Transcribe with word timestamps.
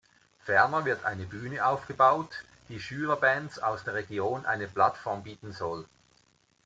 Ferner 0.45 0.83
wird 0.85 1.05
eine 1.05 1.25
Bühne 1.27 1.63
aufgebaut, 1.63 2.43
die 2.69 2.79
Schülerbands 2.79 3.59
aus 3.59 3.83
der 3.83 3.93
Region 3.93 4.47
eine 4.47 4.67
Plattform 4.67 5.21
bieten 5.21 5.53
soll. 5.53 5.85